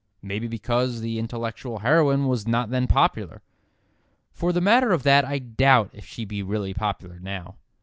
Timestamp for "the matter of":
4.51-5.03